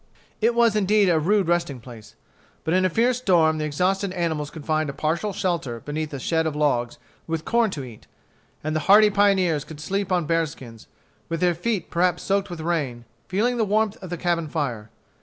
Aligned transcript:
It 0.41 0.55
was 0.55 0.75
indeed 0.75 1.09
a 1.09 1.19
rude 1.19 1.47
resting 1.47 1.79
place. 1.79 2.15
But 2.63 2.73
in 2.73 2.85
a 2.85 2.89
fierce 2.89 3.19
storm 3.19 3.59
the 3.59 3.65
exhausted 3.65 4.11
animals 4.13 4.49
could 4.49 4.65
find 4.65 4.89
a 4.89 4.93
partial 4.93 5.31
shelter 5.31 5.79
beneath 5.79 6.11
a 6.11 6.17
shed 6.17 6.47
of 6.47 6.55
logs, 6.55 6.97
with 7.27 7.45
corn 7.45 7.69
to 7.69 7.83
eat; 7.83 8.07
and 8.63 8.75
the 8.75 8.79
hardy 8.89 9.11
pioneers 9.11 9.63
could 9.63 9.79
sleep 9.79 10.11
on 10.11 10.25
bear 10.25 10.47
skins, 10.47 10.87
with 11.29 11.39
their 11.39 11.53
feet 11.53 11.91
perhaps 11.91 12.23
soaked 12.23 12.49
with 12.49 12.61
rain, 12.61 13.05
feeling 13.27 13.57
the 13.57 13.63
warmth 13.63 13.95
of 14.01 14.09
the 14.09 14.17
cabin 14.17 14.47
fire. 14.47 14.89